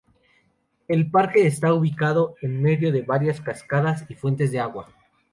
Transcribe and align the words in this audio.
El 0.87 1.11
parque 1.11 1.45
está 1.45 1.75
ubicado 1.75 2.33
en 2.41 2.59
medio 2.63 2.91
de 2.91 3.03
varias 3.03 3.39
cascadas 3.39 4.03
y 4.09 4.15
fuentes 4.15 4.51
de 4.51 4.59
agua. 4.59 4.87